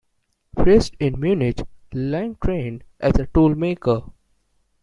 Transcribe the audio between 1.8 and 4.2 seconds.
Lang trained as a toolmaker.